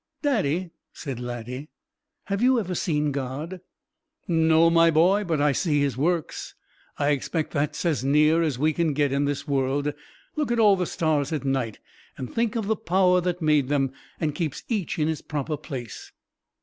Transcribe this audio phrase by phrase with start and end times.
[0.23, 1.69] "Daddy," said Laddie,
[2.23, 3.61] "have you ever seen God?"
[4.27, 5.23] "No, my boy.
[5.23, 6.55] But I see His works.
[6.97, 9.93] I expect that is as near as we can get in this world.
[10.35, 11.77] Look at all the stars at night,
[12.17, 16.11] and think of the Power that made them and keeps each in its proper place."